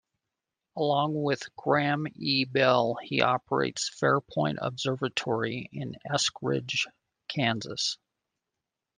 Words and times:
Along 0.75 1.21
with 1.21 1.55
Graham 1.55 2.07
E. 2.15 2.43
Bell, 2.45 2.97
he 3.03 3.21
operates 3.21 3.87
Farpoint 3.87 4.57
Observatory 4.59 5.69
in 5.71 5.93
Eskridge, 6.11 6.87
Kansas. 7.27 7.99